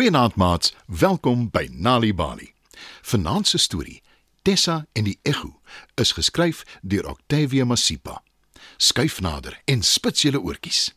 [0.00, 2.54] Goeienaand maats, welkom by Nali Bali.
[3.02, 4.02] Vanaand se storie,
[4.42, 5.60] Tessa en die Ego,
[5.94, 8.22] is geskryf deur Octavia Masipa.
[8.76, 10.94] Skuif nader en spits julle oortjies.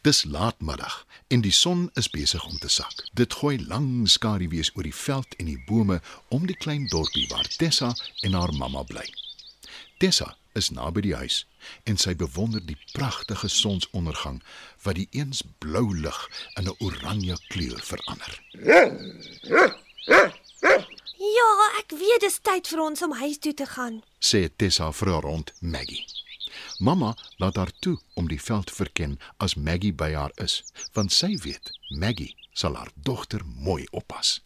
[0.00, 3.04] Dis laatmiddag en die son is besig om te sak.
[3.12, 6.00] Dit gooi lang skaduwees oor die veld en die bome
[6.32, 7.92] om die klein dorpie waar Tessa
[8.22, 9.04] en haar mamma bly.
[10.02, 11.44] Tessa is naby die huis
[11.86, 14.40] en sy bewonder die pragtige sonsondergang
[14.82, 16.18] wat die eens blou lig
[16.58, 18.32] in 'n oranje kleur verander.
[21.36, 24.02] Ja, ek weet dis tyd vir ons om huis toe te gaan.
[24.18, 26.06] sê Tessa vir haar rond Maggie.
[26.78, 31.12] Mamma laat haar toe om die veld te verken as Maggie by haar is, want
[31.12, 34.40] sy weet Maggie sal haar dogter mooi oppas.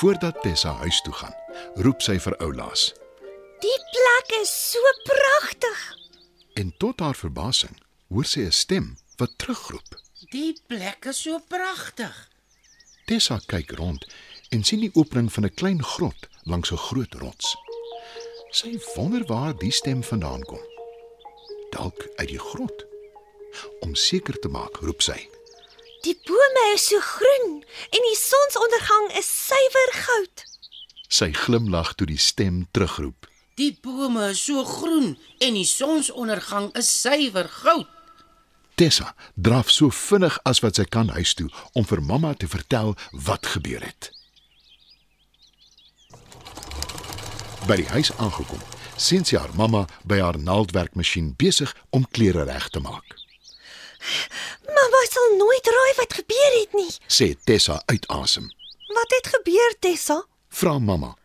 [0.00, 1.34] Voordat Tessa huis toe gaan,
[1.84, 2.90] roep sy vir oulaas
[3.60, 5.80] Die plek is so pragtig.
[6.60, 7.76] en tot haar verbasing
[8.08, 9.90] hoor sy 'n stem wat terugroep.
[10.30, 12.28] Die plek is so pragtig.
[13.06, 14.06] Tessa kyk rond
[14.50, 17.56] en sien die opening van 'n klein grot langs 'n groot rots.
[18.50, 20.60] Sy wonder waar die stem vandaan kom.
[21.70, 22.84] Dalk uit die grot.
[23.80, 25.28] Om seker te maak, roep sy:
[26.02, 30.44] Die bome is so groen en die sonsondergang is suiwer goud.
[31.10, 33.26] Sy glimlag toe die stem terugroep.
[33.58, 37.88] Die bome is so groen en die sonsondergang is suiwer goud.
[38.80, 42.94] Tessa draf so vinnig as wat sy kan huis toe om vir mamma te vertel
[43.26, 44.08] wat gebeur het.
[47.68, 48.62] By die huis aangekom,
[48.96, 53.18] sien sy haar mamma by haar naaldwerkmasjien besig om klere reg te maak.
[54.64, 56.88] Mamma sal nooit raai wat gebeur het nie.
[57.04, 58.48] Sê Tessa uit asem.
[59.00, 60.26] Wat het gebeur, Tessa?
[60.48, 61.16] Vra mamma.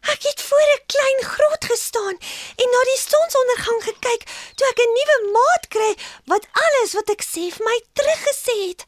[0.00, 2.16] Ek het voor 'n klein grot gestaan
[2.62, 4.22] en na die sonsondergang gekyk
[4.56, 5.92] toe ek 'n nuwe maat kry
[6.24, 8.86] wat alles wat ek sê vir my teruggesê het.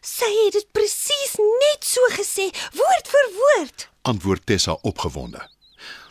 [0.00, 1.32] Sy het dit presies
[1.64, 2.46] net so gesê,
[2.80, 3.88] woord vir woord.
[4.02, 5.50] antwoord Tessa opgewonde.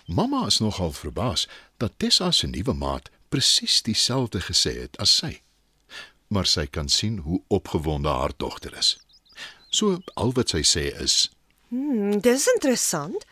[0.06, 5.42] Mamma is nogal verbaas dat Tessa se nuwe maat presies dieselfde gesê het as sy.
[6.28, 8.98] Maar sy kan sien hoe opgewonde haar dogter is.
[9.70, 11.37] So al wat sy sê is:
[11.70, 13.26] Hmm, dis interessant.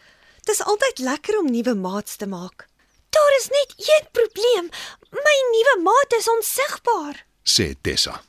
[0.45, 2.67] Dis altyd lekker om nuwe maats te maak.
[3.09, 4.69] Daar is net een probleem.
[5.11, 7.25] My nuwe maat is onsigbaar.
[7.43, 8.21] sê Tessa.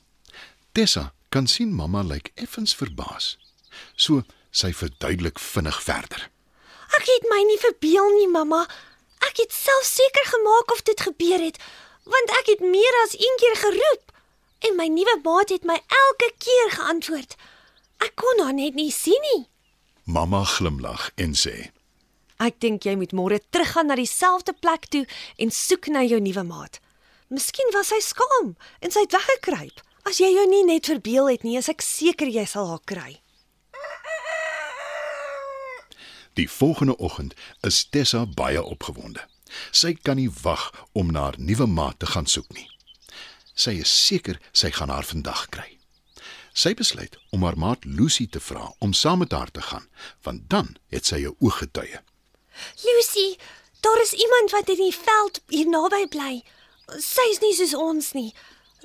[0.73, 3.37] Tessa kan sien mamma lyk effens verbaas.
[3.97, 6.31] So sy verduidelik vinnig verder.
[6.97, 8.63] Ek het my nie verbeel nie, mamma.
[9.27, 11.59] Ek het self seker gemaak of dit gebeur het,
[12.05, 14.13] want ek het meer as een keer geroep
[14.67, 17.37] en my nuwe maat het my elke keer geantwoord.
[18.05, 19.43] Ek kon haar net nie sien nie.
[20.07, 21.73] Mamma glimlag en sê:
[22.39, 25.03] Ek dink jy moet môre teruggaan na dieselfde plek toe
[25.43, 26.79] en soek na jou nuwe maat.
[27.27, 29.83] Miskien was hy skaam en sy het weggekruip.
[30.07, 33.19] As jy jou nie net verbeel het nie, is ek seker jy sal haar kry.
[36.39, 37.35] Die volgende oggend
[37.67, 39.25] is Tessa baie opgewonde.
[39.73, 42.69] Sy kan nie wag om na haar nuwe maat te gaan soek nie.
[43.57, 45.76] Sy is seker sy gaan haar vandag kry.
[46.57, 49.85] Sy besluit om haar maat Lucy te vra om saam met haar te gaan,
[50.25, 52.01] want dan het sy 'n ooggetuie.
[52.85, 53.37] Lucy,
[53.81, 56.45] daar is iemand wat in die veld hier naby bly.
[56.99, 58.35] Sy is nie soos ons nie.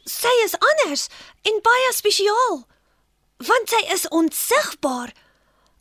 [0.04, 1.08] Sy is anders
[1.42, 2.68] en baie spesiaal.
[3.38, 5.14] Want sy is onsigbaar.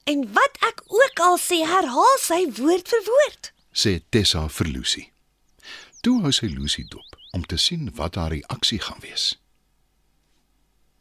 [0.04, 3.52] En wat ek ook al sê, herhaal sy woord vir woord.
[3.72, 5.12] sê Tessa vir Lucy.
[6.00, 9.38] Toe hou sy Lucy dop om te sien wat haar reaksie gaan wees.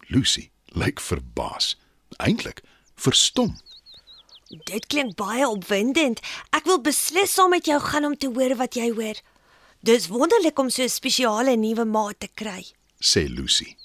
[0.08, 1.77] Lucy lyk verbaas,
[2.18, 2.62] eintlik
[2.95, 3.57] verstom.
[4.50, 6.21] Dit klink baie opwindend.
[6.50, 9.19] Ek wil beslis saam met jou gaan om te hoor wat jy hoor.
[9.86, 12.66] Dis wonderlik om so 'n spesiale nuwe maat te kry.
[13.00, 13.75] sê Lucy.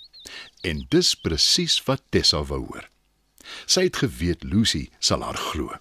[0.62, 2.88] En dis presies wat Tessa wou hoor.
[3.66, 5.72] Sy het geweet Lucy sal haar glo.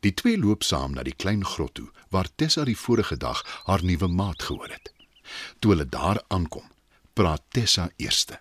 [0.00, 3.84] Die twee loop saam na die klein grot toe waar Tessa die vorige dag haar
[3.84, 4.92] nuwe maat gehoor het.
[5.58, 6.64] Toe hulle daar aankom,
[7.12, 8.38] praat Tessa eerste,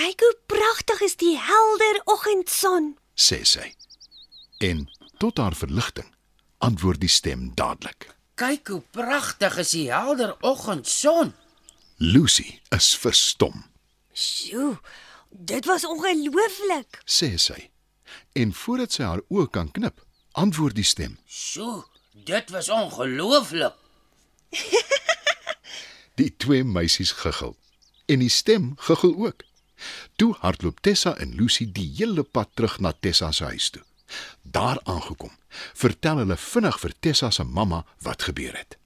[0.00, 2.94] Kyk hoe pragtig is die helder oggendson.
[3.14, 3.66] sê sy.
[4.64, 4.86] En
[5.20, 6.06] tot haar verligting
[6.64, 8.06] antwoord die stem dadelik.
[8.40, 11.34] Kyk hoe pragtig is die helder oggendson.
[11.96, 13.66] Lucy is verstom,
[14.16, 14.78] Sjoe,
[15.28, 17.02] dit was ongelooflik.
[17.04, 17.68] sê sy.
[18.32, 20.00] En voordat sy haar oë kan knip,
[20.32, 21.18] antwoord die stem.
[21.28, 21.84] Sjoe,
[22.24, 23.76] dit was ongelooflik.
[26.20, 27.56] Die twee meisies guggel
[28.06, 29.44] en die stem guggel ook.
[30.16, 33.82] Toe hardloop Tessa en Lucy die hele pad terug na Tessa se huis toe.
[34.42, 35.30] Daar aangekom,
[35.74, 38.76] vertel hulle vinnig vir Tessa se mamma wat gebeur het.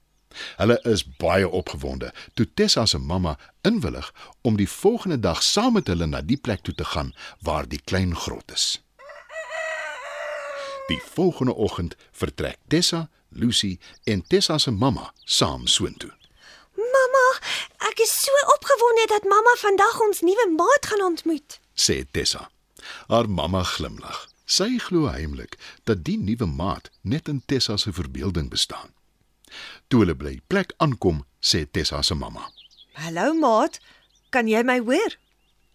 [0.59, 4.11] Hulle is baie opgewonde toe Tessa se mamma inwillig
[4.41, 7.81] om die volgende dag saam met hulle na die plek toe te gaan waar die
[7.83, 8.67] klein grot is.
[10.87, 16.13] Die volgende oggend vertrek Tessa, Lucy en Tessa se mamma saam soontoe.
[16.75, 17.27] Mamma,
[17.89, 21.59] ek is so opgewonde dat mamma vandag ons nuwe maat gaan ontmoet.
[21.75, 22.49] sê Tessa.
[23.07, 24.27] Haar mamma glimlag.
[24.45, 28.93] Sy glo heimlik dat die nuwe maat net in Tessa se verbeelding bestaan.
[29.87, 32.49] Toe hulle by plek aankom, sê Tessa se mamma.
[32.93, 33.79] Hallo maat,
[34.29, 35.17] kan jy my hoor?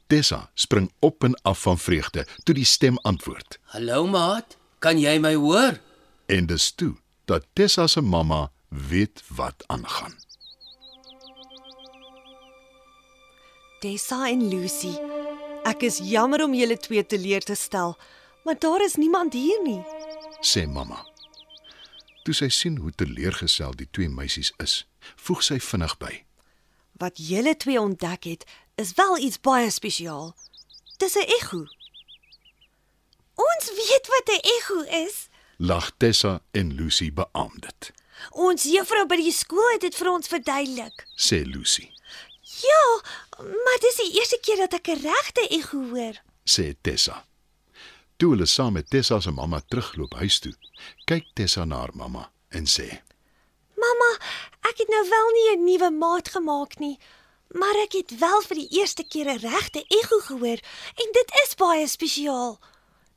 [0.06, 3.58] Tessa spring op en af van vreugde toe die stem antwoord.
[3.74, 5.80] Hallo maat, kan jy my hoor?
[6.26, 6.94] En dis toe
[7.24, 10.14] dat Tessa se mamma weet wat aangaan.
[13.80, 14.92] Tessa en Lucy.
[15.64, 17.96] Ek is jammer om julle twee teleur te stel,
[18.44, 19.80] maar daar is niemand hier nie.
[20.40, 21.02] sê mamma.
[22.24, 24.84] Toe sy sien hoe teleurgestel die twee meisies is,
[25.16, 26.12] voeg sy vinnig by.
[27.00, 28.44] Wat julle twee ontdek het,
[28.80, 30.34] is wel iets baie spesiaal.
[30.98, 31.64] Dis 'n ego.
[33.36, 35.28] Ons weet wat 'n ego is.
[35.58, 37.92] Lag Tessa en Lucy beamoed dit,
[38.30, 41.06] Ons juffrou by die skool het dit vir ons verduidelik.
[41.16, 41.90] sê Lucy.
[42.62, 42.84] Ja,
[43.38, 46.16] maar dis die eerste keer dat ek 'n regte ego hoor.
[46.44, 47.24] sê Tessa.
[48.16, 50.54] Toe hulle saam met Tessa se mamma terugloop huis toe,
[51.04, 52.88] kyk Tessa na haar mamma en sê:
[53.76, 54.10] Mamma,
[54.68, 56.98] ek het nou wel nie 'n nuwe maat gemaak nie,
[57.48, 60.60] maar ek het wel vir die eerste keer 'n regte ego gehoor
[61.02, 62.58] en dit is baie spesiaal.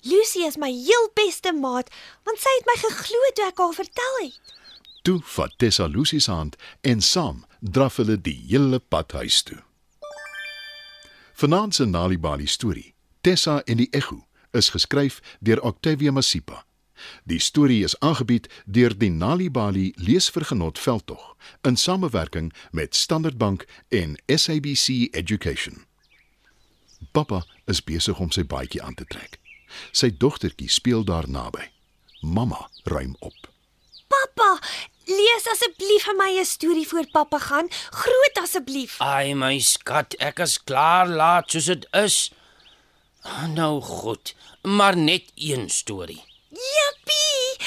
[0.02, 1.90] Lucy is my heel beste maat,
[2.24, 4.40] want sy het my geglo toe ek haar vertel het.
[5.04, 9.60] Toe vat Tessa Lucy se hand en saam draf hulle die hele pad huis toe.
[11.36, 14.22] Vanaand se Nalibali storie, Tessa en die Ego,
[14.56, 16.64] is geskryf deur Octavia Masipa.
[17.28, 21.34] Die storie is aangebied deur die Nalibali Leesvergenot veldtog
[21.68, 25.84] in samewerking met Standard Bank en SABC Education.
[27.12, 29.40] Pappa is besig om sy baadjie aan te trek.
[29.92, 31.68] Sy dogtertjie speel daar naby.
[32.22, 33.52] Mamma ruim op.
[34.14, 34.60] Pappa,
[35.18, 37.68] lees asseblief vir my 'n storie voor pappa gaan.
[38.02, 39.00] Groot asseblief.
[39.02, 42.32] Ai my skat, ek is klaar laat soos dit is.
[43.56, 46.24] Nou goed, maar net een storie.
[46.50, 47.58] Jippie!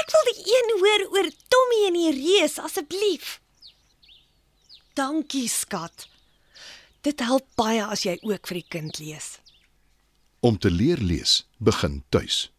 [0.00, 3.40] Ek wil die een hoor oor Tommy en die reus asseblief.
[4.94, 6.08] Dankie, skat.
[7.00, 9.38] Dit help baie as jy ook vir die kind lees.
[10.40, 12.50] Om te leer lees begin tuis.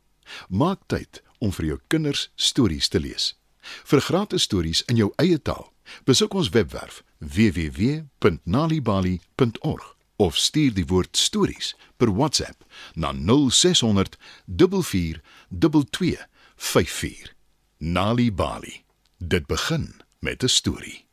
[0.49, 3.36] Maak tyd om vir jou kinders stories te lees.
[3.85, 5.73] Vir gratis stories in jou eie taal,
[6.03, 17.35] besoek ons webwerf www.nalibali.org of stuur die woord stories per WhatsApp na 0600 44 2254.
[17.77, 18.83] Nali Bali.
[19.17, 21.06] Dit begin met 'n storie.